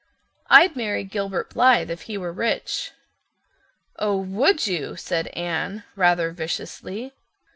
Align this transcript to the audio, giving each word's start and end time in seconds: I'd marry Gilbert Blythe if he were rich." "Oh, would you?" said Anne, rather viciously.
I'd 0.49 0.75
marry 0.75 1.03
Gilbert 1.03 1.51
Blythe 1.51 1.91
if 1.91 2.01
he 2.09 2.17
were 2.17 2.33
rich." 2.33 2.91
"Oh, 3.97 4.17
would 4.17 4.65
you?" 4.65 4.95
said 4.95 5.27
Anne, 5.27 5.83
rather 5.95 6.31
viciously. 6.31 7.13